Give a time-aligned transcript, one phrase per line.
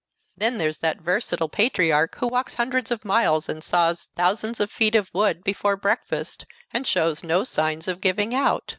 [0.35, 4.95] Then there's that versatile patriarch who walks hundreds of miles and saws thousands of feet
[4.95, 8.63] of wood, before breakfast, and shows no signs of giving out.